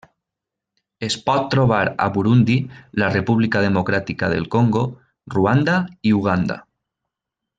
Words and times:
Es 1.07 1.17
pot 1.27 1.43
trobar 1.55 1.81
a 2.05 2.07
Burundi, 2.15 2.55
la 3.03 3.11
República 3.15 3.61
Democràtica 3.67 4.31
del 4.35 4.49
Congo, 4.57 4.85
Ruanda 5.37 5.79
i 6.01 6.15
Uganda. 6.23 6.61